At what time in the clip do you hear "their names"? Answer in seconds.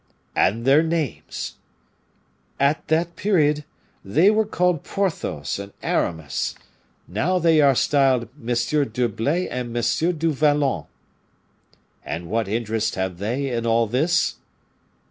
0.65-1.57